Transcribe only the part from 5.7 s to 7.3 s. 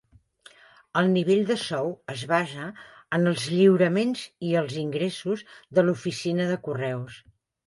de l'oficina de correus.